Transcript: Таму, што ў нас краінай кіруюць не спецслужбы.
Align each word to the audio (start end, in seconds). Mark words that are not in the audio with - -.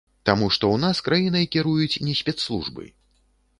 Таму, 0.27 0.45
што 0.55 0.65
ў 0.69 0.77
нас 0.85 1.01
краінай 1.09 1.45
кіруюць 1.57 2.01
не 2.09 2.17
спецслужбы. 2.23 2.91